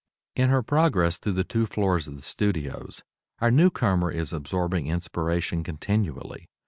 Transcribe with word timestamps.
In 0.35 0.49
her 0.49 0.63
progress 0.63 1.17
through 1.19 1.33
the 1.33 1.43
two 1.43 1.67
floors 1.67 2.07
of 2.07 2.15
the 2.15 2.23
studios 2.23 3.03
our 3.37 3.51
newcomer 3.51 4.09
is 4.09 4.33
absorbing 4.33 4.87
inspiration 4.87 5.63
continually. 5.63 6.47